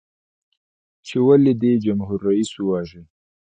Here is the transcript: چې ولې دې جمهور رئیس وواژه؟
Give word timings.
چې 1.07 1.15
ولې 1.27 1.53
دې 1.61 1.73
جمهور 1.85 2.19
رئیس 2.27 2.51
وواژه؟ 2.55 3.01